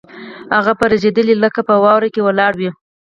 هغه 0.55 0.71
به 0.77 0.85
رېږدېدله 0.91 1.35
لکه 1.43 1.59
په 1.67 1.73
واورو 1.83 2.07
کې 2.13 2.21
ولاړه 2.23 2.57
وي 2.59 2.69